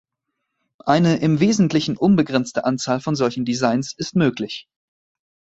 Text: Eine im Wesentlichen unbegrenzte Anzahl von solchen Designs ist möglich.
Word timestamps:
Eine 0.83 1.17
im 1.17 1.39
Wesentlichen 1.39 1.95
unbegrenzte 1.95 2.65
Anzahl 2.65 3.01
von 3.01 3.13
solchen 3.15 3.45
Designs 3.45 3.93
ist 3.93 4.15
möglich. 4.15 4.67